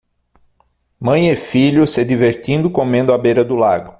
Mãe 0.99 1.29
e 1.29 1.35
filho 1.35 1.85
se 1.85 2.03
divertindo 2.03 2.71
comendo 2.71 3.13
à 3.13 3.19
beira 3.19 3.45
do 3.45 3.55
lago. 3.55 3.89